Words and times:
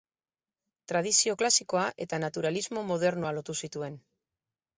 Tradizio 0.91 1.35
klasikoa 1.41 1.83
eta 2.07 2.19
naturalismo 2.25 2.85
modernoa 2.93 3.35
lotu 3.41 3.57
zituen. 3.63 4.01